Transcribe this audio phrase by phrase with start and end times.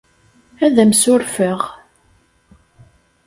[0.65, 1.59] Ad am-ssurfeɣ.